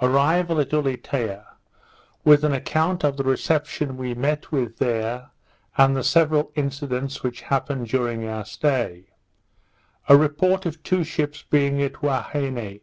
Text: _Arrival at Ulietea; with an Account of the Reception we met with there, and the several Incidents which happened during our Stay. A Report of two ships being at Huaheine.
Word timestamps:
_Arrival 0.00 0.62
at 0.62 0.70
Ulietea; 0.72 1.44
with 2.24 2.42
an 2.42 2.54
Account 2.54 3.04
of 3.04 3.18
the 3.18 3.22
Reception 3.22 3.98
we 3.98 4.14
met 4.14 4.50
with 4.50 4.78
there, 4.78 5.28
and 5.76 5.94
the 5.94 6.02
several 6.02 6.52
Incidents 6.54 7.22
which 7.22 7.42
happened 7.42 7.86
during 7.86 8.26
our 8.26 8.46
Stay. 8.46 9.10
A 10.08 10.16
Report 10.16 10.64
of 10.64 10.82
two 10.82 11.04
ships 11.04 11.42
being 11.42 11.82
at 11.82 11.96
Huaheine. 12.02 12.80